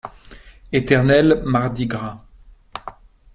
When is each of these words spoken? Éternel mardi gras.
Éternel 0.71 1.43
mardi 1.45 1.85
gras. 1.85 2.19